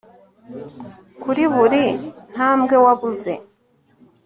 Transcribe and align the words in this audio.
kuri 1.21 1.43
buri 1.53 1.83
ntambwe 2.33 2.75
wabuze 2.85 3.33